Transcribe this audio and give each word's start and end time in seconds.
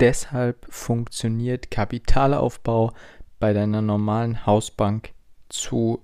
deshalb 0.00 0.66
funktioniert 0.68 1.70
Kapitalaufbau 1.70 2.92
bei 3.38 3.52
deiner 3.52 3.82
normalen 3.82 4.46
Hausbank 4.46 5.10
zu 5.48 6.02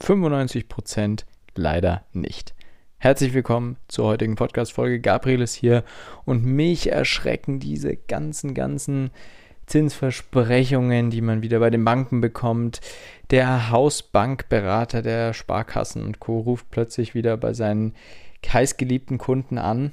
95% 0.00 1.24
leider 1.54 2.04
nicht. 2.12 2.54
Herzlich 2.98 3.34
willkommen 3.34 3.76
zur 3.88 4.06
heutigen 4.06 4.36
Podcast-Folge. 4.36 5.00
Gabriel 5.00 5.40
ist 5.40 5.54
hier 5.54 5.84
und 6.24 6.44
mich 6.44 6.90
erschrecken 6.90 7.58
diese 7.58 7.96
ganzen, 7.96 8.54
ganzen 8.54 9.10
Zinsversprechungen, 9.66 11.10
die 11.10 11.20
man 11.20 11.42
wieder 11.42 11.58
bei 11.58 11.70
den 11.70 11.84
Banken 11.84 12.20
bekommt. 12.20 12.80
Der 13.30 13.70
Hausbankberater 13.70 15.02
der 15.02 15.34
Sparkassen 15.34 16.04
und 16.04 16.20
Co. 16.20 16.40
ruft 16.40 16.70
plötzlich 16.70 17.14
wieder 17.14 17.36
bei 17.36 17.54
seinen 17.54 17.94
heißgeliebten 18.46 19.18
Kunden 19.18 19.58
an 19.58 19.92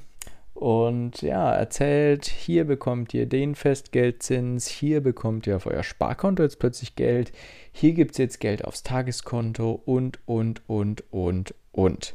und 0.60 1.22
ja, 1.22 1.54
erzählt, 1.54 2.26
hier 2.26 2.66
bekommt 2.66 3.14
ihr 3.14 3.28
den 3.28 3.56
Festgeldzins, 3.56 4.68
hier 4.68 5.00
bekommt 5.00 5.48
ihr 5.48 5.56
auf 5.56 5.66
euer 5.66 5.84
Sparkonto 5.84 6.44
jetzt 6.44 6.60
plötzlich 6.60 6.98
Geld, 6.98 7.32
hier 7.72 7.94
gibt 7.94 8.12
es 8.12 8.18
jetzt 8.18 8.42
Geld 8.42 8.66
aufs 8.66 8.84
Tageskonto 8.84 9.82
und, 9.86 10.20
und, 10.26 10.62
und, 10.68 11.06
und, 11.12 11.56
und. 11.72 12.14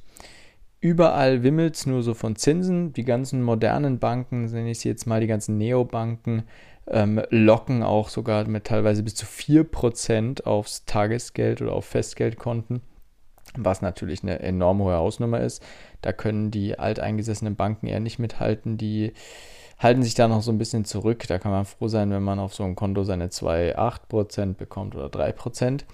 Überall 0.81 1.43
wimmelt 1.43 1.77
es 1.77 1.87
nur 1.87 2.03
so 2.03 2.13
von 2.13 2.37
Zinsen. 2.37 2.93
Die 2.93 3.05
ganzen 3.05 3.43
modernen 3.43 3.99
Banken, 3.99 4.45
nenne 4.45 4.73
ich 4.73 4.81
sie 4.81 4.91
jetzt 4.91 5.07
mal, 5.07 5.23
die 5.23 5.27
ganzen 5.27 5.57
Neobanken, 5.57 6.43
ähm, 6.87 7.23
locken 7.31 7.83
auch 7.83 8.11
sogar 8.11 8.47
mit 8.47 8.65
teilweise 8.65 9.03
bis 9.03 9.15
zu 9.15 9.25
4% 9.25 10.45
aufs 10.45 10.85
Tagesgeld 10.85 11.63
oder 11.63 11.73
auf 11.73 11.87
Festgeldkonten, 11.87 12.83
was 13.57 13.83
natürlich 13.83 14.23
eine 14.23 14.41
enorm 14.41 14.81
hohe 14.81 14.95
Hausnummer 14.95 15.41
ist. 15.41 15.63
Da 16.03 16.13
können 16.13 16.51
die 16.51 16.79
alteingesessenen 16.79 17.57
Banken 17.57 17.87
eher 17.87 18.01
nicht 18.01 18.19
mithalten. 18.19 18.77
Die 18.77 19.13
halten 19.79 20.03
sich 20.03 20.15
da 20.15 20.29
noch 20.29 20.43
so 20.43 20.53
ein 20.53 20.59
bisschen 20.59 20.85
zurück. 20.85 21.25
Da 21.29 21.39
kann 21.39 21.53
man 21.53 21.65
froh 21.65 21.89
sein, 21.89 22.11
wenn 22.11 22.23
man 22.23 22.39
auf 22.39 22.55
so 22.55 22.65
ein 22.65 22.77
Konto 22.77 23.05
seine 23.05 23.29
2,8% 23.29 24.55
bekommt 24.55 24.95
oder 24.95 25.07
3%. 25.07 25.85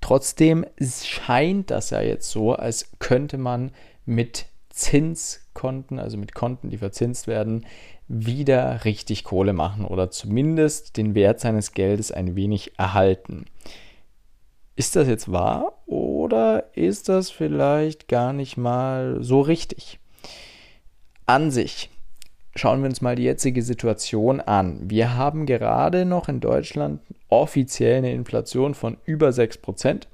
Trotzdem 0.00 0.66
scheint 0.80 1.70
das 1.70 1.90
ja 1.90 2.00
jetzt 2.00 2.30
so, 2.30 2.54
als 2.54 2.90
könnte 2.98 3.38
man 3.38 3.70
mit 4.04 4.46
Zinskonten, 4.70 5.98
also 5.98 6.16
mit 6.16 6.34
Konten, 6.34 6.70
die 6.70 6.78
verzinst 6.78 7.26
werden, 7.26 7.66
wieder 8.08 8.84
richtig 8.84 9.24
Kohle 9.24 9.52
machen 9.52 9.84
oder 9.84 10.10
zumindest 10.10 10.96
den 10.96 11.14
Wert 11.14 11.40
seines 11.40 11.72
Geldes 11.72 12.10
ein 12.10 12.34
wenig 12.34 12.78
erhalten. 12.78 13.46
Ist 14.74 14.96
das 14.96 15.06
jetzt 15.06 15.30
wahr 15.30 15.82
oder 15.86 16.64
ist 16.74 17.10
das 17.10 17.30
vielleicht 17.30 18.08
gar 18.08 18.32
nicht 18.32 18.56
mal 18.56 19.18
so 19.20 19.40
richtig? 19.42 20.00
An 21.26 21.50
sich 21.50 21.90
schauen 22.54 22.80
wir 22.80 22.88
uns 22.88 23.02
mal 23.02 23.16
die 23.16 23.24
jetzige 23.24 23.62
Situation 23.62 24.40
an. 24.40 24.78
Wir 24.88 25.14
haben 25.14 25.44
gerade 25.44 26.06
noch 26.06 26.28
in 26.28 26.40
Deutschland 26.40 27.00
offiziell 27.28 27.98
eine 27.98 28.12
Inflation 28.12 28.74
von 28.74 28.96
über 29.04 29.28
6%. 29.28 30.06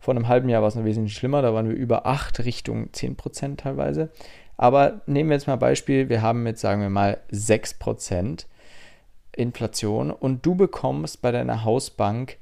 Vor 0.00 0.14
einem 0.14 0.28
halben 0.28 0.48
Jahr 0.48 0.62
war 0.62 0.68
es 0.68 0.74
noch 0.74 0.84
wesentlich 0.84 1.14
schlimmer, 1.14 1.40
da 1.40 1.54
waren 1.54 1.68
wir 1.68 1.76
über 1.76 2.04
8 2.04 2.44
Richtung 2.44 2.88
10% 2.90 3.56
teilweise. 3.56 4.10
Aber 4.56 5.02
nehmen 5.06 5.30
wir 5.30 5.36
jetzt 5.36 5.46
mal 5.46 5.56
Beispiel, 5.56 6.08
wir 6.08 6.20
haben 6.20 6.46
jetzt, 6.46 6.60
sagen 6.60 6.82
wir 6.82 6.90
mal, 6.90 7.18
6% 7.32 8.46
Inflation 9.36 10.10
und 10.10 10.44
du 10.44 10.54
bekommst 10.54 11.22
bei 11.22 11.32
deiner 11.32 11.64
Hausbank 11.64 12.38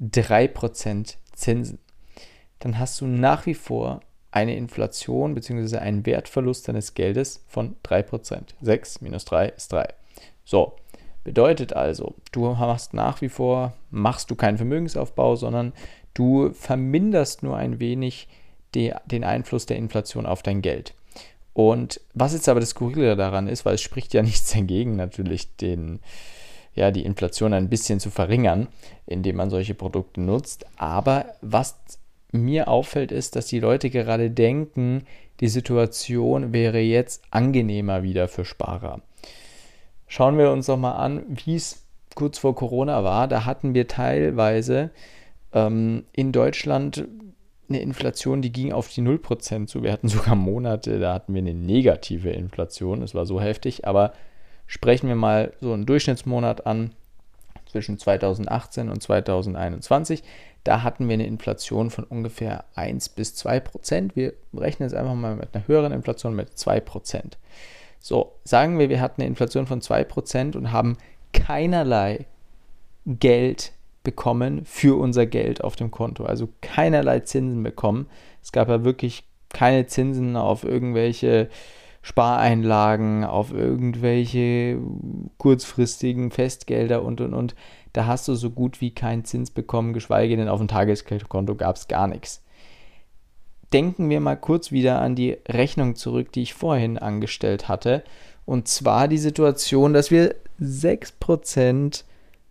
3% 0.00 1.16
Zinsen. 1.34 1.78
Dann 2.58 2.78
hast 2.78 3.00
du 3.00 3.06
nach 3.06 3.46
wie 3.46 3.54
vor 3.54 4.00
eine 4.30 4.56
Inflation 4.56 5.34
bzw. 5.34 5.78
einen 5.78 6.04
Wertverlust 6.06 6.68
deines 6.68 6.94
Geldes 6.94 7.44
von 7.48 7.76
3%. 7.84 8.54
6 8.60 9.00
minus 9.00 9.24
3 9.24 9.48
ist 9.48 9.72
3. 9.72 9.88
So, 10.44 10.76
bedeutet 11.24 11.72
also, 11.72 12.14
du 12.32 12.58
hast 12.58 12.94
nach 12.94 13.20
wie 13.20 13.28
vor, 13.28 13.74
machst 13.90 14.30
du 14.30 14.34
keinen 14.34 14.56
Vermögensaufbau, 14.56 15.36
sondern 15.36 15.72
du 16.14 16.52
verminderst 16.52 17.42
nur 17.42 17.56
ein 17.56 17.80
wenig 17.80 18.28
die, 18.74 18.92
den 19.06 19.24
Einfluss 19.24 19.66
der 19.66 19.76
Inflation 19.76 20.26
auf 20.26 20.42
dein 20.42 20.62
Geld. 20.62 20.94
Und 21.54 22.00
was 22.14 22.34
jetzt 22.34 22.48
aber 22.48 22.60
das 22.60 22.70
Skurrile 22.70 23.16
daran 23.16 23.48
ist, 23.48 23.64
weil 23.64 23.74
es 23.74 23.82
spricht 23.82 24.14
ja 24.14 24.22
nichts 24.22 24.52
dagegen, 24.52 24.96
natürlich 24.96 25.56
den, 25.56 26.00
ja, 26.74 26.90
die 26.90 27.04
Inflation 27.04 27.52
ein 27.52 27.68
bisschen 27.68 28.00
zu 28.00 28.10
verringern, 28.10 28.68
indem 29.06 29.36
man 29.36 29.50
solche 29.50 29.74
Produkte 29.74 30.20
nutzt. 30.20 30.66
Aber 30.76 31.26
was 31.40 31.76
mir 32.32 32.68
auffällt, 32.68 33.12
ist, 33.12 33.36
dass 33.36 33.46
die 33.46 33.60
Leute 33.60 33.90
gerade 33.90 34.30
denken, 34.30 35.04
die 35.40 35.48
Situation 35.48 36.52
wäre 36.52 36.80
jetzt 36.80 37.22
angenehmer 37.30 38.02
wieder 38.02 38.28
für 38.28 38.44
Sparer. 38.44 39.00
Schauen 40.06 40.38
wir 40.38 40.50
uns 40.50 40.66
doch 40.66 40.76
mal 40.76 40.92
an, 40.92 41.24
wie 41.44 41.56
es 41.56 41.84
kurz 42.14 42.38
vor 42.38 42.54
Corona 42.54 43.04
war. 43.04 43.28
Da 43.28 43.44
hatten 43.44 43.74
wir 43.74 43.86
teilweise 43.86 44.90
ähm, 45.52 46.04
in 46.12 46.32
Deutschland 46.32 47.06
eine 47.68 47.80
Inflation, 47.80 48.42
die 48.42 48.50
ging 48.50 48.72
auf 48.72 48.88
die 48.88 49.02
0% 49.02 49.66
zu. 49.66 49.82
Wir 49.82 49.92
hatten 49.92 50.08
sogar 50.08 50.34
Monate, 50.34 50.98
da 50.98 51.14
hatten 51.14 51.34
wir 51.34 51.42
eine 51.42 51.54
negative 51.54 52.30
Inflation. 52.30 53.02
Es 53.02 53.14
war 53.14 53.26
so 53.26 53.40
heftig. 53.40 53.86
Aber 53.86 54.12
sprechen 54.68 55.08
wir 55.08 55.16
mal 55.16 55.52
so 55.60 55.72
einen 55.72 55.86
Durchschnittsmonat 55.86 56.66
an 56.66 56.92
zwischen 57.66 57.98
2018 57.98 58.88
und 58.88 59.02
2021. 59.02 60.22
Da 60.62 60.82
hatten 60.82 61.08
wir 61.08 61.14
eine 61.14 61.26
Inflation 61.26 61.90
von 61.90 62.04
ungefähr 62.04 62.64
1 62.74 63.08
bis 63.10 63.34
2 63.34 63.60
Prozent. 63.60 64.14
Wir 64.14 64.34
rechnen 64.54 64.88
jetzt 64.88 64.96
einfach 64.96 65.14
mal 65.14 65.34
mit 65.34 65.54
einer 65.54 65.66
höheren 65.66 65.92
Inflation 65.92 66.36
mit 66.36 66.56
2 66.56 66.80
Prozent. 66.80 67.38
So, 67.98 68.34
sagen 68.44 68.78
wir, 68.78 68.88
wir 68.88 69.00
hatten 69.00 69.22
eine 69.22 69.28
Inflation 69.28 69.66
von 69.66 69.80
2 69.80 70.04
Prozent 70.04 70.54
und 70.54 70.70
haben 70.70 70.98
keinerlei 71.32 72.26
Geld 73.06 73.72
bekommen 74.04 74.64
für 74.64 74.98
unser 74.98 75.26
Geld 75.26 75.64
auf 75.64 75.76
dem 75.76 75.90
Konto. 75.90 76.24
Also 76.24 76.48
keinerlei 76.60 77.20
Zinsen 77.20 77.62
bekommen. 77.62 78.06
Es 78.42 78.52
gab 78.52 78.68
ja 78.68 78.84
wirklich 78.84 79.24
keine 79.48 79.86
Zinsen 79.86 80.36
auf 80.36 80.64
irgendwelche 80.64 81.48
Spareinlagen, 82.02 83.24
auf 83.24 83.52
irgendwelche 83.52 84.78
kurzfristigen 85.38 86.30
Festgelder 86.30 87.02
und 87.02 87.20
und 87.20 87.34
und. 87.34 87.54
Da 87.92 88.06
hast 88.06 88.28
du 88.28 88.34
so 88.34 88.50
gut 88.50 88.80
wie 88.80 88.92
keinen 88.92 89.24
Zins 89.24 89.50
bekommen, 89.50 89.92
geschweige 89.92 90.36
denn 90.36 90.48
auf 90.48 90.58
dem 90.58 90.68
Tagesgeldkonto 90.68 91.54
gab 91.54 91.76
es 91.76 91.88
gar 91.88 92.06
nichts. 92.06 92.42
Denken 93.72 94.08
wir 94.08 94.20
mal 94.20 94.36
kurz 94.36 94.72
wieder 94.72 95.00
an 95.00 95.14
die 95.14 95.36
Rechnung 95.46 95.94
zurück, 95.94 96.32
die 96.32 96.42
ich 96.42 96.54
vorhin 96.54 96.96
angestellt 96.98 97.68
hatte. 97.68 98.02
Und 98.46 98.66
zwar 98.68 99.08
die 99.08 99.18
Situation, 99.18 99.92
dass 99.92 100.10
wir 100.10 100.34
6% 100.60 102.04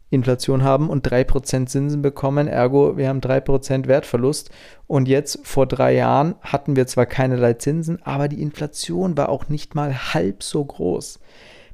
Inflation 0.09 0.63
haben 0.63 0.89
und 0.89 1.07
3% 1.07 1.65
Zinsen 1.65 2.01
bekommen. 2.01 2.47
Ergo, 2.47 2.97
wir 2.97 3.09
haben 3.09 3.19
3% 3.19 3.87
Wertverlust. 3.87 4.49
Und 4.87 5.07
jetzt 5.07 5.39
vor 5.43 5.65
drei 5.65 5.95
Jahren 5.95 6.35
hatten 6.41 6.75
wir 6.75 6.87
zwar 6.87 7.05
keinerlei 7.05 7.53
Zinsen, 7.53 8.01
aber 8.03 8.27
die 8.27 8.41
Inflation 8.41 9.17
war 9.17 9.29
auch 9.29 9.49
nicht 9.49 9.75
mal 9.75 10.13
halb 10.13 10.43
so 10.43 10.63
groß. 10.63 11.19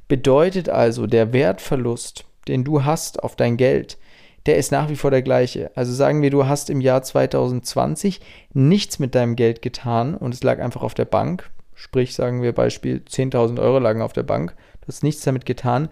Bedeutet 0.08 0.68
also, 0.68 1.06
der 1.06 1.32
Wertverlust, 1.32 2.24
den 2.48 2.64
du 2.64 2.84
hast 2.84 3.22
auf 3.22 3.36
dein 3.36 3.56
Geld, 3.56 3.98
der 4.46 4.56
ist 4.56 4.72
nach 4.72 4.88
wie 4.90 4.96
vor 4.96 5.10
der 5.10 5.22
gleiche. 5.22 5.70
Also 5.74 5.92
sagen 5.94 6.20
wir, 6.20 6.30
du 6.30 6.46
hast 6.46 6.68
im 6.68 6.80
Jahr 6.80 7.02
2020 7.02 8.20
nichts 8.52 8.98
mit 8.98 9.14
deinem 9.14 9.36
Geld 9.36 9.62
getan 9.62 10.14
und 10.14 10.34
es 10.34 10.42
lag 10.42 10.58
einfach 10.60 10.82
auf 10.82 10.92
der 10.92 11.06
Bank. 11.06 11.50
Sprich, 11.74 12.14
sagen 12.14 12.42
wir 12.42 12.52
Beispiel, 12.52 13.02
10.000 13.08 13.60
Euro 13.60 13.78
lagen 13.78 14.02
auf 14.02 14.12
der 14.12 14.22
Bank. 14.22 14.54
Du 14.82 14.88
hast 14.88 15.02
nichts 15.02 15.22
damit 15.22 15.46
getan 15.46 15.88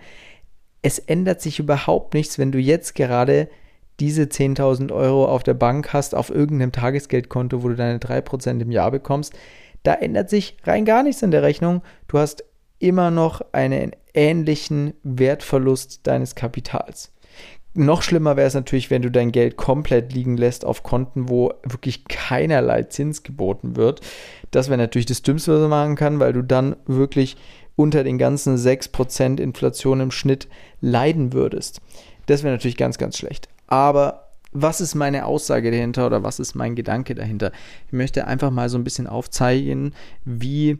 es 0.83 0.99
ändert 0.99 1.41
sich 1.41 1.59
überhaupt 1.59 2.15
nichts, 2.15 2.39
wenn 2.39 2.53
du 2.53 2.59
jetzt 2.59 2.95
gerade 2.95 3.49
diese 4.01 4.25
10.000 4.25 4.93
Euro 4.93 5.27
auf 5.27 5.45
der 5.45 5.55
Bank 5.55 5.93
hast, 5.93 6.15
auf 6.15 6.31
irgendeinem 6.31 6.73
Tagesgeldkonto, 6.73 7.63
wo 7.63 7.69
du 7.69 7.77
deine 7.77 7.99
3% 7.99 8.61
im 8.61 8.71
Jahr 8.71 8.91
bekommst. 8.91 9.33
Da 9.85 9.95
ändert 9.95 10.29
sich 10.29 10.57
rein 10.65 10.85
gar 10.85 11.03
nichts 11.03 11.23
in 11.23 11.31
der 11.31 11.43
Rechnung. 11.43 11.83
Du 12.09 12.19
hast 12.19 12.45
immer 12.79 13.11
noch 13.11 13.43
einen 13.53 13.93
ähnlichen 14.13 14.95
Wertverlust 15.05 16.07
deines 16.07 16.35
Kapitals. 16.35 17.13
Noch 17.75 18.03
schlimmer 18.03 18.37
wäre 18.37 18.47
es 18.47 18.55
natürlich, 18.55 18.91
wenn 18.91 19.01
du 19.01 19.11
dein 19.11 19.33
Geld 19.33 19.57
komplett 19.57 20.13
liegen 20.13 20.37
lässt 20.37 20.65
auf 20.65 20.83
Konten, 20.83 21.31
wo 21.31 21.55
wirklich 21.65 22.05
keinerlei 22.05 22.83
Zins 22.83 23.23
geboten 23.23 23.77
wird. 23.77 24.01
Das 24.51 24.69
wäre 24.69 24.77
natürlich 24.77 25.07
das 25.07 25.23
Dümmste, 25.23 25.55
was 25.55 25.61
man 25.61 25.71
machen 25.71 25.97
kann, 25.97 26.21
weil 26.21 26.35
du 26.35 26.43
dann 26.43 26.77
wirklich 26.87 27.37
unter 27.77 28.05
den 28.05 28.19
ganzen 28.19 28.57
6% 28.57 29.41
Inflation 29.41 30.01
im 30.01 30.11
Schnitt 30.11 30.49
leiden 30.81 31.33
würdest. 31.33 31.81
Das 32.27 32.43
wäre 32.43 32.55
natürlich 32.55 32.77
ganz, 32.77 32.99
ganz 32.99 33.17
schlecht. 33.17 33.49
Aber 33.67 34.29
was 34.53 34.81
ist 34.81 34.95
meine 34.95 35.25
Aussage 35.25 35.71
dahinter 35.71 36.07
oder 36.07 36.23
was 36.23 36.39
ist 36.39 36.55
mein 36.55 36.75
Gedanke 36.75 37.15
dahinter? 37.15 37.53
Ich 37.87 37.93
möchte 37.93 38.27
einfach 38.27 38.51
mal 38.51 38.69
so 38.69 38.77
ein 38.77 38.85
bisschen 38.85 39.07
aufzeigen, 39.07 39.95
wie 40.25 40.79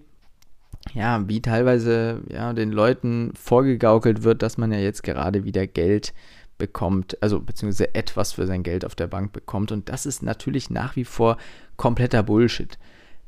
ja, 0.95 1.27
wie 1.29 1.41
teilweise 1.41 2.23
ja, 2.29 2.53
den 2.53 2.73
Leuten 2.73 3.33
vorgegaukelt 3.35 4.25
wird, 4.25 4.43
dass 4.43 4.59
man 4.59 4.73
ja 4.73 4.79
jetzt 4.79 5.03
gerade 5.05 5.45
wieder 5.45 5.67
Geld 5.67 6.13
bekommt, 6.59 7.17
also 7.23 7.41
beziehungsweise 7.41 7.95
etwas 7.95 8.33
für 8.33 8.47
sein 8.47 8.63
Geld 8.63 8.85
auf 8.85 8.95
der 8.95 9.07
Bank 9.07 9.33
bekommt. 9.33 9.73
Und 9.73 9.89
das 9.89 10.07
ist 10.07 10.23
natürlich 10.23 10.71
nach 10.71 10.97
wie 10.97 11.05
vor 11.05 11.37
kompletter 11.77 12.23
Bullshit. 12.23 12.79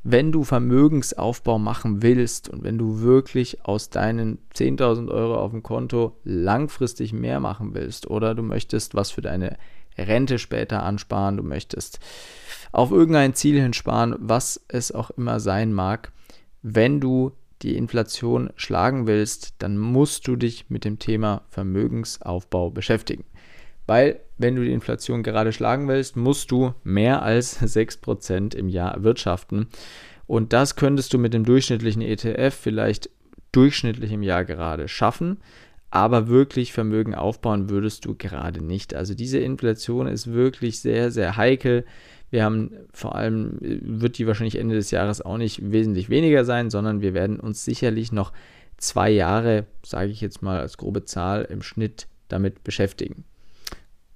Wenn 0.07 0.31
du 0.31 0.43
Vermögensaufbau 0.43 1.57
machen 1.57 2.03
willst 2.03 2.47
und 2.47 2.63
wenn 2.63 2.77
du 2.77 3.01
wirklich 3.01 3.65
aus 3.65 3.89
deinen 3.89 4.37
10.000 4.53 5.09
Euro 5.09 5.35
auf 5.35 5.49
dem 5.49 5.63
Konto 5.63 6.15
langfristig 6.23 7.11
mehr 7.11 7.39
machen 7.39 7.73
willst 7.73 8.07
oder 8.07 8.35
du 8.35 8.43
möchtest 8.43 8.93
was 8.93 9.09
für 9.09 9.23
deine 9.23 9.57
Rente 9.97 10.37
später 10.37 10.83
ansparen, 10.83 11.37
du 11.37 11.43
möchtest 11.43 11.99
auf 12.71 12.91
irgendein 12.91 13.33
Ziel 13.33 13.59
hinsparen, 13.59 14.15
was 14.19 14.63
es 14.67 14.91
auch 14.91 15.09
immer 15.09 15.39
sein 15.39 15.73
mag, 15.73 16.11
wenn 16.61 16.99
du 17.01 17.31
die 17.63 17.75
Inflation 17.75 18.51
schlagen 18.57 19.07
willst, 19.07 19.55
dann 19.57 19.75
musst 19.75 20.27
du 20.27 20.35
dich 20.35 20.69
mit 20.69 20.85
dem 20.85 20.99
Thema 20.99 21.41
Vermögensaufbau 21.49 22.69
beschäftigen. 22.69 23.23
Weil, 23.87 24.19
wenn 24.37 24.55
du 24.55 24.63
die 24.63 24.73
Inflation 24.73 25.23
gerade 25.23 25.53
schlagen 25.53 25.87
willst, 25.87 26.15
musst 26.15 26.51
du 26.51 26.73
mehr 26.83 27.21
als 27.21 27.61
6% 27.61 28.55
im 28.55 28.69
Jahr 28.69 28.93
erwirtschaften. 28.93 29.67
Und 30.27 30.53
das 30.53 30.75
könntest 30.75 31.13
du 31.13 31.17
mit 31.17 31.33
dem 31.33 31.45
durchschnittlichen 31.45 32.01
ETF 32.01 32.55
vielleicht 32.55 33.09
durchschnittlich 33.51 34.11
im 34.11 34.23
Jahr 34.23 34.43
gerade 34.43 34.87
schaffen. 34.87 35.37
Aber 35.91 36.27
wirklich 36.27 36.73
Vermögen 36.73 37.15
aufbauen 37.15 37.69
würdest 37.69 38.05
du 38.05 38.15
gerade 38.15 38.63
nicht. 38.63 38.93
Also 38.93 39.13
diese 39.13 39.39
Inflation 39.39 40.07
ist 40.07 40.33
wirklich 40.33 40.81
sehr, 40.81 41.11
sehr 41.11 41.37
heikel. 41.37 41.85
Wir 42.31 42.43
haben 42.43 42.71
vor 42.91 43.15
allem, 43.15 43.57
wird 43.61 44.17
die 44.17 44.27
wahrscheinlich 44.27 44.57
Ende 44.57 44.75
des 44.75 44.91
Jahres 44.91 45.21
auch 45.21 45.37
nicht 45.37 45.71
wesentlich 45.71 46.09
weniger 46.09 46.43
sein, 46.43 46.69
sondern 46.69 47.01
wir 47.01 47.13
werden 47.13 47.39
uns 47.39 47.63
sicherlich 47.63 48.11
noch 48.11 48.33
zwei 48.77 49.09
Jahre, 49.09 49.67
sage 49.85 50.11
ich 50.11 50.19
jetzt 50.19 50.41
mal 50.41 50.59
als 50.59 50.77
grobe 50.77 51.05
Zahl, 51.05 51.43
im 51.45 51.61
Schnitt 51.61 52.07
damit 52.27 52.63
beschäftigen. 52.63 53.23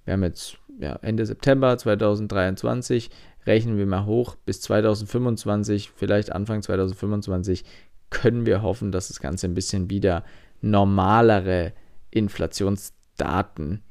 Wir 0.09 0.13
haben 0.13 0.23
jetzt 0.23 0.57
ja, 0.79 0.95
Ende 1.03 1.23
September 1.23 1.77
2023, 1.77 3.11
rechnen 3.45 3.77
wir 3.77 3.85
mal 3.85 4.07
hoch, 4.07 4.37
bis 4.43 4.59
2025, 4.61 5.91
vielleicht 5.95 6.31
Anfang 6.31 6.63
2025, 6.63 7.63
können 8.09 8.47
wir 8.47 8.63
hoffen, 8.63 8.91
dass 8.91 9.09
das 9.09 9.19
Ganze 9.19 9.45
ein 9.45 9.53
bisschen 9.53 9.91
wieder 9.91 10.23
normalere 10.61 11.73
Inflationsdaten, 12.09 13.83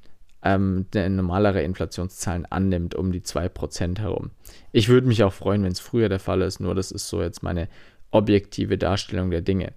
ähm, 0.43 0.87
normalere 0.93 1.63
Inflationszahlen 1.63 2.47
annimmt, 2.47 2.97
um 2.97 3.13
die 3.13 3.21
2% 3.21 4.01
herum. 4.01 4.33
Ich 4.73 4.89
würde 4.89 5.07
mich 5.07 5.23
auch 5.23 5.33
freuen, 5.33 5.63
wenn 5.63 5.71
es 5.71 5.79
früher 5.79 6.09
der 6.09 6.19
Fall 6.19 6.43
ist, 6.43 6.59
nur 6.59 6.75
das 6.75 6.91
ist 6.91 7.09
so 7.09 7.23
jetzt 7.23 7.45
meine 7.45 7.69
objektive 8.11 8.77
Darstellung 8.77 9.31
der 9.31 9.43
Dinge. 9.43 9.73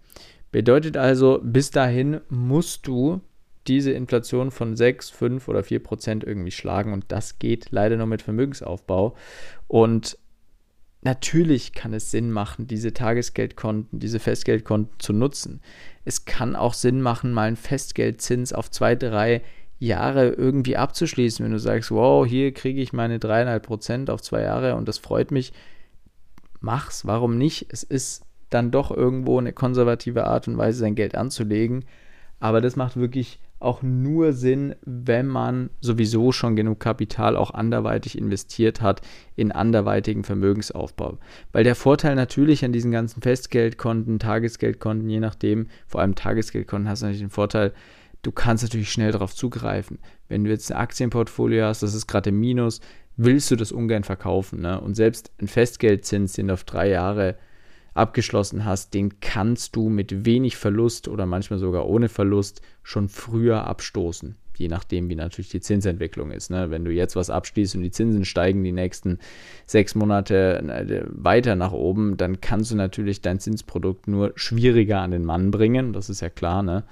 Bedeutet 0.52 0.98
also, 0.98 1.40
bis 1.44 1.70
dahin 1.70 2.20
musst 2.30 2.88
du 2.88 3.22
diese 3.68 3.92
Inflation 3.92 4.52
von 4.52 4.76
6, 4.76 5.10
5 5.10 5.48
oder 5.48 5.64
4 5.64 5.84
Prozent 5.84 6.24
irgendwie 6.24 6.52
schlagen. 6.52 6.94
Und 6.94 7.06
das 7.10 7.40
geht 7.40 7.68
leider 7.72 7.98
nur 7.98 8.08
mit 8.08 8.22
Vermögensaufbau. 8.22 9.16
Und 9.68 10.18
natürlich 11.02 11.74
kann 11.74 11.94
es 11.94 12.12
Sinn 12.12 12.32
machen, 12.32 12.68
diese 12.68 12.94
Tagesgeldkonten, 12.94 14.00
diese 14.00 14.20
Festgeldkonten 14.20 15.00
zu 15.00 15.14
nutzen. 15.14 15.62
Es 16.06 16.26
kann 16.26 16.56
auch 16.56 16.74
Sinn 16.74 17.02
machen, 17.02 17.34
mal 17.34 17.48
einen 17.48 17.56
Festgeldzins 17.56 18.54
auf 18.54 18.72
zwei, 18.72 18.96
drei 18.96 19.42
Jahre 19.80 20.30
irgendwie 20.30 20.78
abzuschließen. 20.78 21.44
Wenn 21.44 21.52
du 21.52 21.60
sagst, 21.60 21.92
wow, 21.92 22.26
hier 22.26 22.54
kriege 22.54 22.82
ich 22.82 22.94
meine 22.94 23.18
3,5 23.18 23.60
Prozent 23.60 24.10
auf 24.10 24.22
zwei 24.22 24.42
Jahre 24.42 24.76
und 24.76 24.88
das 24.88 24.98
freut 24.98 25.32
mich, 25.32 25.54
mach's. 26.60 27.06
Warum 27.06 27.38
nicht? 27.38 27.68
Es 27.70 27.84
ist 27.84 28.24
dann 28.50 28.70
doch 28.70 28.92
irgendwo 28.92 29.40
eine 29.40 29.54
konservative 29.54 30.26
Art 30.26 30.48
und 30.48 30.58
Weise, 30.58 30.80
sein 30.80 30.96
Geld 30.96 31.16
anzulegen. 31.16 31.86
Aber 32.40 32.62
das 32.62 32.76
macht 32.76 32.98
wirklich 32.98 33.40
auch 33.62 33.82
nur 33.82 34.34
Sinn, 34.34 34.76
wenn 34.84 35.28
man 35.28 35.70
sowieso 35.80 36.32
schon 36.32 36.56
genug 36.56 36.80
Kapital 36.80 37.38
auch 37.38 37.52
anderweitig 37.52 38.18
investiert 38.18 38.82
hat 38.82 39.02
in 39.36 39.52
anderweitigen 39.52 40.24
Vermögensaufbau. 40.24 41.20
Weil 41.52 41.64
der 41.64 41.76
Vorteil 41.76 42.16
natürlich 42.16 42.66
an 42.66 42.74
diesen 42.74 42.92
ganzen 42.92 43.22
Festgeldkonten, 43.22 44.20
Tagesgeldkonten, 44.20 45.10
je 45.10 45.20
nachdem, 45.20 45.68
vor 45.88 46.02
allem 46.02 46.16
Tagesgeldkonten, 46.16 46.90
hast 46.90 47.02
du 47.02 47.06
natürlich 47.06 47.24
den 47.24 47.30
Vorteil, 47.30 47.74
du 48.24 48.32
kannst 48.32 48.64
natürlich 48.64 48.92
schnell 48.92 49.12
darauf 49.12 49.36
zugreifen. 49.36 50.00
Wenn 50.28 50.44
du 50.44 50.50
jetzt 50.50 50.72
ein 50.72 50.78
Aktienportfolio 50.78 51.66
hast, 51.66 51.84
das 51.84 51.94
ist 51.94 52.08
gerade 52.08 52.30
im 52.30 52.40
Minus, 52.40 52.82
willst 53.16 53.52
du 53.52 53.56
das 53.56 53.72
ungern 53.72 54.04
verkaufen. 54.04 54.62
Ne? 54.62 54.82
Und 54.82 54.96
selbst 54.96 55.32
ein 55.40 55.48
Festgeldzins, 55.48 56.34
den 56.34 56.48
du 56.48 56.54
auf 56.54 56.64
drei 56.64 56.90
Jahre 56.90 57.36
abgeschlossen 57.94 58.66
hast, 58.66 58.94
den 58.94 59.20
kannst 59.20 59.76
du 59.76 59.90
mit 59.90 60.26
wenig 60.26 60.56
Verlust 60.56 61.08
oder 61.08 61.26
manchmal 61.26 61.60
sogar 61.60 61.88
ohne 61.88 62.10
Verlust 62.10 62.62
schon 62.84 63.10
früher 63.10 63.66
abstoßen. 63.66 64.36
Je 64.58 64.68
nachdem, 64.68 65.10
wie 65.10 65.16
natürlich 65.16 65.50
die 65.50 65.60
Zinsentwicklung 65.60 66.32
ist. 66.32 66.52
Ne? 66.52 66.70
Wenn 66.70 66.86
du 66.86 66.92
jetzt 66.92 67.16
was 67.16 67.30
abschließt 67.30 67.76
und 67.76 67.82
die 67.82 67.92
Zinsen 67.92 68.26
steigen 68.26 68.64
die 68.64 68.72
nächsten 68.72 69.18
sechs 69.66 69.96
Monate 69.96 70.60
äh, 70.60 71.04
weiter 71.08 71.56
nach 71.56 71.72
oben, 71.72 72.16
dann 72.16 72.42
kannst 72.42 72.72
du 72.72 72.76
natürlich 72.76 73.22
dein 73.22 73.40
Zinsprodukt 73.40 74.08
nur 74.08 74.34
schwieriger 74.36 75.00
an 75.00 75.12
den 75.12 75.26
Mann 75.26 75.52
bringen. 75.52 75.94
Das 75.94 76.10
ist 76.10 76.22
ja 76.22 76.30
klar, 76.30 76.64
ne? 76.64 76.84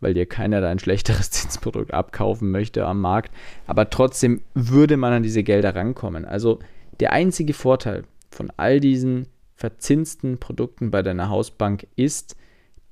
weil 0.00 0.14
dir 0.14 0.26
keiner 0.26 0.60
dein 0.60 0.78
schlechteres 0.78 1.30
Zinsprodukt 1.30 1.94
abkaufen 1.94 2.50
möchte 2.50 2.84
am 2.84 3.00
Markt. 3.00 3.32
Aber 3.66 3.88
trotzdem 3.90 4.42
würde 4.54 4.96
man 4.96 5.12
an 5.12 5.22
diese 5.22 5.42
Gelder 5.42 5.74
rankommen. 5.74 6.24
Also 6.24 6.58
der 7.00 7.12
einzige 7.12 7.54
Vorteil 7.54 8.04
von 8.30 8.52
all 8.56 8.80
diesen 8.80 9.26
verzinsten 9.56 10.38
Produkten 10.38 10.90
bei 10.90 11.02
deiner 11.02 11.28
Hausbank 11.28 11.86
ist, 11.96 12.36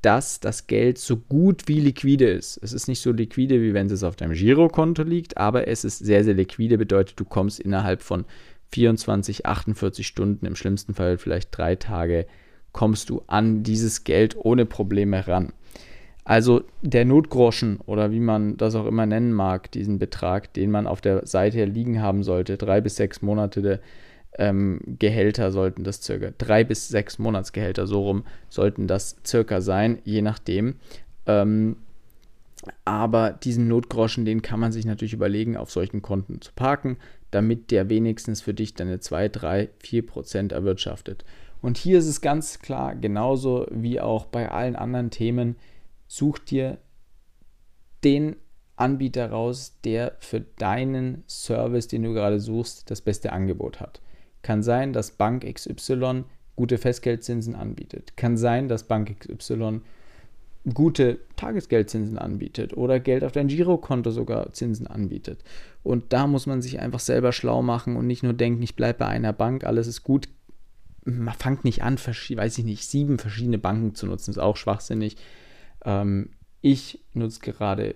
dass 0.01 0.41
das 0.41 0.67
Geld 0.67 0.99
so 0.99 1.17
gut 1.17 1.67
wie 1.67 1.81
liquide 1.81 2.29
ist. 2.29 2.59
Es 2.63 2.73
ist 2.73 2.89
nicht 2.89 3.01
so 3.01 3.13
liquide, 3.13 3.63
wie 3.63 3.73
wenn 3.73 3.87
es 3.87 4.03
auf 4.03 4.17
deinem 4.17 4.35
Girokonto 4.35 5.03
liegt, 5.03 5.39
aber 5.39 5.69
es 5.69 5.85
ist 5.85 5.99
sehr, 5.99 6.25
sehr 6.25 6.35
liquide, 6.35 6.77
bedeutet, 6.77 7.19
du 7.19 7.25
kommst 7.25 7.61
innerhalb 7.61 8.03
von 8.03 8.25
24, 8.73 9.47
48 9.47 10.07
Stunden, 10.07 10.47
im 10.47 10.57
schlimmsten 10.57 10.95
Fall 10.95 11.17
vielleicht 11.17 11.57
drei 11.57 11.77
Tage, 11.77 12.27
kommst 12.73 13.09
du 13.09 13.23
an 13.29 13.63
dieses 13.63 14.05
Geld 14.05 14.37
ohne 14.37 14.67
Probleme 14.67 15.27
ran. 15.27 15.53
Also 16.25 16.65
der 16.83 17.05
Notgroschen 17.05 17.79
oder 17.87 18.11
wie 18.11 18.21
man 18.21 18.57
das 18.57 18.75
auch 18.75 18.87
immer 18.87 19.07
nennen 19.07 19.33
mag, 19.33 19.71
diesen 19.71 19.99
Betrag, 19.99 20.53
den 20.55 20.71
man 20.71 20.87
auf 20.87 21.01
der 21.01 21.27
Seite 21.27 21.65
liegen 21.67 22.01
haben 22.03 22.23
sollte, 22.23 22.57
drei 22.57 22.81
bis 22.81 22.97
sechs 22.97 23.23
Monate 23.23 23.81
ähm, 24.39 24.81
Gehälter 24.99 25.53
sollten 25.53 25.85
das 25.85 26.03
circa, 26.03 26.31
drei 26.37 26.65
bis 26.65 26.89
sechs 26.89 27.19
Monatsgehälter 27.19 27.87
so 27.87 28.03
rum 28.03 28.25
sollten 28.49 28.87
das 28.87 29.17
circa 29.25 29.61
sein, 29.61 29.99
je 30.05 30.23
nachdem. 30.23 30.77
Ähm, 31.27 31.77
aber 32.85 33.31
diesen 33.33 33.69
Notgroschen, 33.69 34.25
den 34.25 34.43
kann 34.43 34.61
man 34.61 34.73
sich 34.73 34.87
natürlich 34.87 35.13
überlegen, 35.13 35.57
auf 35.57 35.71
solchen 35.71 36.03
Konten 36.03 36.41
zu 36.41 36.53
parken, 36.55 36.97
damit 37.31 37.71
der 37.71 37.89
wenigstens 37.91 38.41
für 38.41 38.55
dich 38.55 38.75
deine 38.75 39.01
2, 39.01 39.29
3, 39.29 39.69
4 39.81 40.07
Prozent 40.07 40.53
erwirtschaftet. 40.53 41.25
Und 41.61 41.79
hier 41.79 41.99
ist 41.99 42.07
es 42.07 42.21
ganz 42.21 42.61
klar, 42.61 42.95
genauso 42.95 43.67
wie 43.71 44.01
auch 44.01 44.27
bei 44.27 44.51
allen 44.51 44.77
anderen 44.77 45.11
Themen, 45.11 45.57
such 46.07 46.39
dir 46.39 46.79
den 48.03 48.37
Anbieter 48.77 49.31
raus, 49.31 49.79
der 49.85 50.17
für 50.19 50.41
deinen 50.41 51.25
Service, 51.27 51.89
den 51.89 52.03
du 52.03 52.13
gerade 52.13 52.41
suchst, 52.41 52.91
das 52.91 53.01
beste 53.01 53.33
Angebot 53.33 53.81
hat. 53.81 54.01
Kann 54.45 54.63
sein, 54.63 54.93
dass 54.93 55.11
Bank 55.11 55.43
XY 55.43 56.25
gute 56.55 56.79
Festgeldzinsen 56.79 57.57
anbietet. 57.57 58.17
Kann 58.17 58.37
sein, 58.37 58.69
dass 58.69 58.85
Bank 58.85 59.17
XY 59.19 59.81
gute 60.73 61.19
Tagesgeldzinsen 61.37 62.19
anbietet 62.19 62.77
oder 62.77 63.01
Geld 63.01 63.25
auf 63.25 63.33
dein 63.33 63.49
Girokonto 63.49 64.11
sogar 64.11 64.53
Zinsen 64.53 64.87
anbietet. 64.87 65.43
Und 65.83 66.13
da 66.13 66.27
muss 66.27 66.47
man 66.47 66.63
sich 66.63 66.79
einfach 66.79 67.01
selber 67.01 67.33
schlau 67.33 67.63
machen 67.63 67.97
und 67.97 68.07
nicht 68.07 68.23
nur 68.23 68.35
denken, 68.35 68.63
ich 68.63 68.77
bleibe 68.77 69.01
bei 69.01 69.07
einer 69.07 69.33
Bank, 69.33 69.65
alles 69.65 69.87
ist 69.87 70.05
gut. 70.05 70.29
Man 71.05 71.35
fangt 71.35 71.65
nicht 71.65 71.83
an, 71.83 71.99
weiß 71.99 72.59
ich 72.59 72.65
nicht, 72.65 72.85
sieben 72.85 73.19
verschiedene 73.19 73.59
Banken 73.59 73.95
zu 73.95 74.07
nutzen, 74.07 74.31
ist 74.31 74.39
auch 74.39 74.57
schwachsinnig. 74.57 75.17
Ähm, 75.85 76.31
ich 76.61 77.03
nutze 77.15 77.41
gerade 77.41 77.95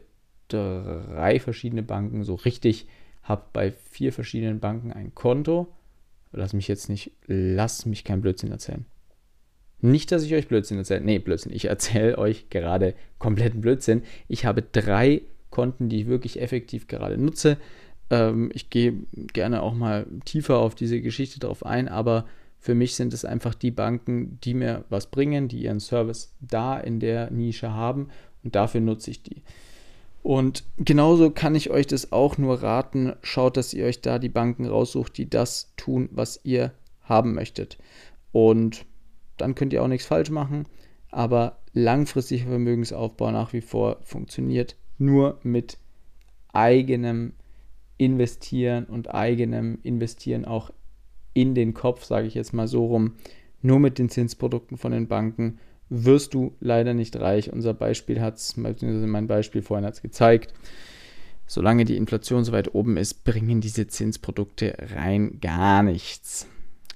drei 0.49 1.41
verschiedene 1.41 1.83
Banken 1.83 2.25
so 2.25 2.35
richtig, 2.37 2.87
habe 3.23 3.45
bei 3.53 3.71
vier 3.71 4.15
verschiedenen 4.15 4.61
Banken 4.61 4.93
ein 4.93 5.15
Konto 5.15 5.69
Lass 6.33 6.53
mich 6.53 6.69
jetzt 6.69 6.89
nicht, 6.89 7.13
lass 7.27 7.87
mich 7.87 8.05
kein 8.05 8.21
Blödsinn 8.21 8.51
erzählen. 8.51 8.85
Nicht, 9.81 10.11
dass 10.11 10.25
ich 10.25 10.35
euch 10.35 10.49
Blödsinn 10.49 10.79
erzähle. 10.79 11.03
Nee, 11.03 11.19
Blödsinn. 11.19 11.53
Ich 11.53 11.67
erzähle 11.67 12.19
euch 12.19 12.51
gerade 12.51 12.95
kompletten 13.19 13.61
Blödsinn. 13.61 14.03
Ich 14.27 14.45
habe 14.45 14.63
drei 14.63 15.23
Konten, 15.51 15.89
die 15.89 16.01
ich 16.01 16.07
wirklich 16.09 16.41
effektiv 16.41 16.89
gerade 16.89 17.17
nutze. 17.17 17.59
Ähm, 18.11 18.51
ich 18.53 18.71
gehe 18.71 18.95
gerne 19.33 19.63
auch 19.63 19.75
mal 19.75 20.07
tiefer 20.25 20.59
auf 20.59 20.75
diese 20.75 21.01
Geschichte 21.01 21.39
drauf 21.39 21.65
ein, 21.65 21.89
aber 21.89 22.27
für 22.59 22.75
mich 22.75 22.97
sind 22.97 23.13
es 23.13 23.25
einfach 23.25 23.55
die 23.55 23.71
Banken, 23.71 24.39
die 24.43 24.55
mir 24.55 24.85
was 24.89 25.07
bringen, 25.07 25.49
die 25.49 25.63
ihren 25.63 25.81
Service 25.81 26.35
da 26.41 26.79
in 26.79 26.99
der 26.99 27.31
Nische 27.31 27.73
haben 27.73 28.09
und 28.43 28.57
dafür 28.57 28.81
nutze 28.81 29.13
ich 29.13 29.23
die. 29.23 29.43
Und 30.23 30.65
genauso 30.77 31.31
kann 31.31 31.55
ich 31.55 31.71
euch 31.71 31.87
das 31.87 32.13
auch 32.13 32.39
nur 32.39 32.63
raten. 32.63 33.15
Schaut, 33.23 33.57
dass 33.57 33.73
ihr 33.73 33.87
euch 33.87 34.01
da 34.01 34.19
die 34.19 34.29
Banken 34.29 34.67
raussucht, 34.67 35.17
die 35.17 35.31
das 35.31 35.73
tun, 35.77 36.09
was 36.13 36.41
ihr 36.45 36.73
haben 37.03 37.35
möchtet. 37.35 37.79
Und 38.33 38.85
dann 39.37 39.55
könnt 39.55 39.73
ihr 39.73 39.83
auch 39.83 39.89
nichts 39.89 40.07
falsch 40.07 40.31
machen. 40.31 40.67
Aber 41.11 41.59
langfristiger 41.73 42.47
Vermögensaufbau 42.47 43.31
nach 43.31 43.53
wie 43.53 43.61
vor 43.61 43.99
funktioniert 44.03 44.77
nur 44.99 45.39
mit 45.43 45.79
eigenem 46.53 47.33
Investieren 47.97 48.85
und 48.85 49.15
eigenem 49.15 49.79
Investieren 49.83 50.45
auch 50.45 50.73
in 51.35 51.55
den 51.55 51.73
Kopf, 51.73 52.05
sage 52.05 52.27
ich 52.27 52.35
jetzt 52.35 52.53
mal 52.53 52.69
so 52.69 52.87
rum. 52.87 53.15
Nur 53.63 53.79
mit 53.79 53.99
den 53.99 54.09
Zinsprodukten 54.09 54.77
von 54.77 54.93
den 54.93 55.09
Banken 55.09 55.59
wirst 55.91 56.35
du 56.35 56.55
leider 56.61 56.95
nicht 56.95 57.17
reich. 57.17 57.53
Unser 57.53 57.75
Beispiel 57.75 58.21
hat 58.21 58.37
es, 58.37 58.55
beziehungsweise 58.55 59.07
mein 59.07 59.27
Beispiel 59.27 59.63
vorhin 59.63 59.87
hat 59.87 59.95
es 59.95 60.03
gezeigt. 60.03 60.53
Solange 61.47 61.85
die 61.85 61.97
Inflation 61.97 62.45
so 62.45 62.53
weit 62.53 62.75
oben 62.75 62.97
ist, 62.97 63.25
bringen 63.25 63.61
diese 63.61 63.87
Zinsprodukte 63.87 64.75
rein 64.95 65.41
gar 65.41 65.83
nichts. 65.83 66.47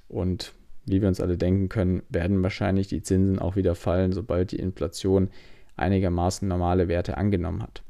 Und 0.07 0.53
wie 0.85 1.01
wir 1.01 1.07
uns 1.07 1.19
alle 1.19 1.37
denken 1.37 1.69
können, 1.69 2.03
werden 2.09 2.43
wahrscheinlich 2.43 2.87
die 2.87 3.01
Zinsen 3.01 3.39
auch 3.39 3.55
wieder 3.55 3.73
fallen, 3.73 4.11
sobald 4.11 4.51
die 4.51 4.59
Inflation 4.59 5.29
einigermaßen 5.75 6.47
normale 6.47 6.87
Werte 6.87 7.17
angenommen 7.17 7.63
hat. 7.63 7.81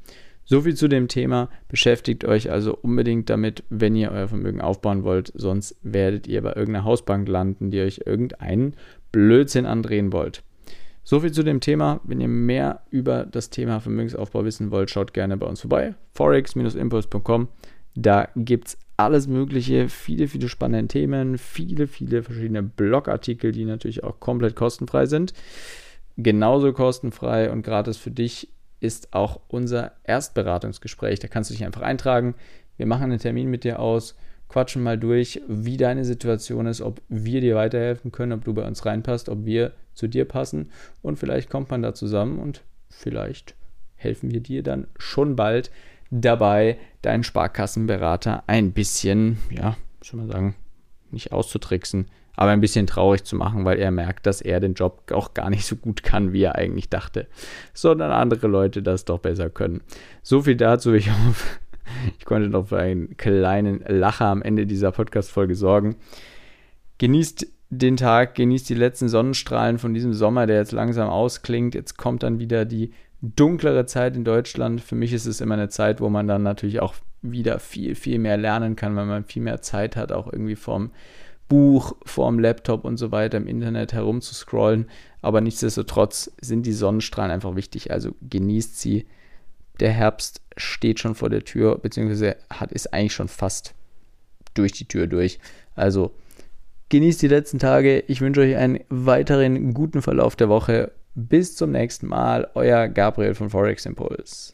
So 0.46 0.62
viel 0.62 0.74
zu 0.74 0.88
dem 0.88 1.08
Thema. 1.08 1.48
Beschäftigt 1.68 2.24
euch 2.24 2.50
also 2.50 2.76
unbedingt 2.76 3.30
damit, 3.30 3.64
wenn 3.70 3.96
ihr 3.96 4.10
euer 4.10 4.28
Vermögen 4.28 4.60
aufbauen 4.60 5.02
wollt. 5.02 5.32
Sonst 5.34 5.76
werdet 5.82 6.26
ihr 6.26 6.42
bei 6.42 6.54
irgendeiner 6.54 6.84
Hausbank 6.84 7.28
landen, 7.28 7.70
die 7.70 7.80
euch 7.80 8.02
irgendeinen 8.04 8.74
Blödsinn 9.10 9.66
andrehen 9.66 10.12
wollt. 10.12 10.42
So 11.04 11.20
viel 11.20 11.32
zu 11.32 11.42
dem 11.42 11.60
Thema. 11.60 12.00
Wenn 12.04 12.20
ihr 12.20 12.28
mehr 12.28 12.80
über 12.90 13.26
das 13.26 13.50
Thema 13.50 13.80
Vermögensaufbau 13.80 14.44
wissen 14.44 14.70
wollt, 14.70 14.90
schaut 14.90 15.12
gerne 15.12 15.36
bei 15.36 15.46
uns 15.46 15.60
vorbei. 15.60 15.94
forex-impulse.com. 16.14 17.48
Da 17.94 18.28
gibt 18.34 18.68
es 18.68 18.78
alles 18.96 19.28
Mögliche, 19.28 19.88
viele, 19.88 20.28
viele 20.28 20.48
spannende 20.48 20.88
Themen, 20.88 21.36
viele, 21.36 21.86
viele 21.86 22.22
verschiedene 22.22 22.62
Blogartikel, 22.62 23.52
die 23.52 23.64
natürlich 23.64 24.02
auch 24.02 24.18
komplett 24.18 24.56
kostenfrei 24.56 25.06
sind. 25.06 25.34
Genauso 26.16 26.72
kostenfrei 26.72 27.50
und 27.50 27.62
gratis 27.62 27.96
für 27.96 28.10
dich 28.10 28.48
ist 28.80 29.12
auch 29.12 29.40
unser 29.48 29.92
Erstberatungsgespräch. 30.04 31.18
Da 31.18 31.28
kannst 31.28 31.50
du 31.50 31.54
dich 31.54 31.64
einfach 31.64 31.82
eintragen. 31.82 32.34
Wir 32.76 32.86
machen 32.86 33.04
einen 33.04 33.18
Termin 33.18 33.50
mit 33.50 33.64
dir 33.64 33.78
aus, 33.78 34.16
quatschen 34.48 34.82
mal 34.82 34.98
durch, 34.98 35.40
wie 35.48 35.76
deine 35.76 36.04
Situation 36.04 36.66
ist, 36.66 36.80
ob 36.80 37.00
wir 37.08 37.40
dir 37.40 37.56
weiterhelfen 37.56 38.12
können, 38.12 38.32
ob 38.32 38.44
du 38.44 38.54
bei 38.54 38.66
uns 38.66 38.84
reinpasst, 38.86 39.28
ob 39.28 39.44
wir 39.44 39.72
zu 39.94 40.06
dir 40.06 40.24
passen 40.24 40.70
und 41.02 41.18
vielleicht 41.18 41.50
kommt 41.50 41.70
man 41.70 41.82
da 41.82 41.94
zusammen 41.94 42.38
und 42.38 42.62
vielleicht 42.88 43.54
helfen 43.96 44.30
wir 44.30 44.40
dir 44.40 44.62
dann 44.62 44.86
schon 44.98 45.36
bald 45.36 45.70
dabei, 46.10 46.78
deinen 47.02 47.24
Sparkassenberater 47.24 48.44
ein 48.46 48.72
bisschen, 48.72 49.38
ja, 49.50 49.76
soll 50.02 50.20
man 50.20 50.30
sagen, 50.30 50.54
nicht 51.10 51.32
auszutricksen, 51.32 52.06
aber 52.36 52.50
ein 52.50 52.60
bisschen 52.60 52.86
traurig 52.86 53.24
zu 53.24 53.36
machen, 53.36 53.64
weil 53.64 53.78
er 53.78 53.90
merkt, 53.90 54.26
dass 54.26 54.40
er 54.40 54.60
den 54.60 54.74
Job 54.74 55.10
auch 55.12 55.34
gar 55.34 55.50
nicht 55.50 55.64
so 55.66 55.76
gut 55.76 56.02
kann, 56.02 56.32
wie 56.32 56.42
er 56.42 56.56
eigentlich 56.56 56.88
dachte, 56.88 57.28
sondern 57.72 58.10
andere 58.10 58.48
Leute 58.48 58.82
das 58.82 59.04
doch 59.04 59.20
besser 59.20 59.50
können. 59.50 59.82
So 60.22 60.42
viel 60.42 60.56
dazu. 60.56 60.92
Ich 60.92 61.10
hoffe, 61.10 61.60
ich 62.18 62.24
konnte 62.24 62.48
noch 62.48 62.68
für 62.68 62.78
einen 62.78 63.16
kleinen 63.16 63.84
Lacher 63.86 64.26
am 64.26 64.42
Ende 64.42 64.66
dieser 64.66 64.92
Podcast-Folge 64.92 65.54
sorgen. 65.54 65.96
Genießt 66.98 67.46
den 67.70 67.96
Tag, 67.96 68.34
genießt 68.34 68.68
die 68.68 68.74
letzten 68.74 69.08
Sonnenstrahlen 69.08 69.78
von 69.78 69.94
diesem 69.94 70.12
Sommer, 70.12 70.46
der 70.46 70.56
jetzt 70.56 70.72
langsam 70.72 71.08
ausklingt. 71.08 71.74
Jetzt 71.74 71.96
kommt 71.96 72.22
dann 72.22 72.38
wieder 72.38 72.64
die 72.64 72.92
dunklere 73.20 73.86
Zeit 73.86 74.16
in 74.16 74.24
Deutschland. 74.24 74.80
Für 74.80 74.94
mich 74.94 75.12
ist 75.12 75.26
es 75.26 75.40
immer 75.40 75.54
eine 75.54 75.68
Zeit, 75.68 76.00
wo 76.00 76.08
man 76.08 76.28
dann 76.28 76.42
natürlich 76.42 76.80
auch 76.80 76.94
wieder 77.22 77.58
viel, 77.58 77.94
viel 77.94 78.18
mehr 78.18 78.36
lernen 78.36 78.76
kann, 78.76 78.94
weil 78.96 79.06
man 79.06 79.24
viel 79.24 79.42
mehr 79.42 79.62
Zeit 79.62 79.96
hat, 79.96 80.12
auch 80.12 80.30
irgendwie 80.30 80.56
vom 80.56 80.90
Buch, 81.48 81.96
vorm 82.04 82.38
Laptop 82.38 82.84
und 82.84 82.96
so 82.96 83.12
weiter 83.12 83.38
im 83.38 83.46
Internet 83.46 83.92
herumzuscrollen. 83.92 84.88
Aber 85.22 85.40
nichtsdestotrotz 85.40 86.32
sind 86.40 86.64
die 86.66 86.72
Sonnenstrahlen 86.72 87.32
einfach 87.32 87.56
wichtig. 87.56 87.90
Also 87.90 88.14
genießt 88.22 88.78
sie. 88.78 89.06
Der 89.80 89.92
Herbst 89.92 90.40
steht 90.56 91.00
schon 91.00 91.14
vor 91.14 91.30
der 91.30 91.44
Tür, 91.44 91.78
beziehungsweise 91.78 92.36
hat, 92.50 92.72
ist 92.72 92.92
eigentlich 92.92 93.14
schon 93.14 93.28
fast 93.28 93.74
durch 94.54 94.72
die 94.72 94.86
Tür 94.86 95.06
durch. 95.06 95.38
Also 95.74 96.12
genießt 96.88 97.22
die 97.22 97.28
letzten 97.28 97.58
Tage. 97.58 98.00
Ich 98.00 98.20
wünsche 98.20 98.40
euch 98.40 98.56
einen 98.56 98.80
weiteren 98.88 99.74
guten 99.74 100.02
Verlauf 100.02 100.36
der 100.36 100.48
Woche. 100.48 100.92
Bis 101.14 101.56
zum 101.56 101.70
nächsten 101.72 102.06
Mal. 102.06 102.50
Euer 102.54 102.88
Gabriel 102.88 103.34
von 103.34 103.50
Forex 103.50 103.86
Impulse. 103.86 104.53